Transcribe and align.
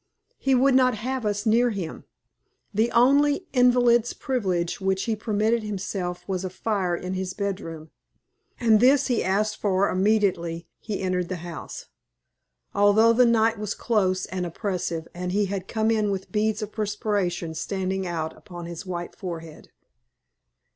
He 0.39 0.55
would 0.55 0.73
not 0.73 0.95
have 0.95 1.27
us 1.27 1.45
near 1.45 1.69
him. 1.69 2.05
The 2.73 2.89
only 2.89 3.45
invalid's 3.53 4.13
privilege 4.13 4.81
which 4.81 5.03
he 5.03 5.15
permitted 5.15 5.61
himself 5.61 6.27
was 6.27 6.43
a 6.43 6.49
fire 6.49 6.95
in 6.95 7.13
his 7.13 7.35
bedroom, 7.35 7.91
and 8.59 8.79
this 8.79 9.05
he 9.05 9.23
asked 9.23 9.57
for 9.57 9.91
immediately 9.91 10.67
he 10.79 11.01
entered 11.03 11.29
the 11.29 11.35
house, 11.45 11.85
although 12.73 13.13
the 13.13 13.27
night 13.27 13.59
was 13.59 13.75
close 13.75 14.25
and 14.25 14.43
oppressive, 14.43 15.07
and 15.13 15.33
he 15.33 15.45
had 15.45 15.67
come 15.67 15.91
in 15.91 16.09
with 16.09 16.31
beads 16.31 16.63
of 16.63 16.71
perspiration 16.71 17.53
standing 17.53 18.07
out 18.07 18.35
upon 18.35 18.65
his 18.65 18.87
white 18.87 19.15
forehead. 19.15 19.69